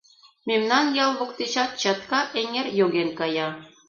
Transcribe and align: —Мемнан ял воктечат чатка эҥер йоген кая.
—Мемнан 0.47 0.85
ял 1.03 1.11
воктечат 1.19 1.71
чатка 1.81 2.21
эҥер 2.39 2.67
йоген 2.79 3.09
кая. 3.19 3.49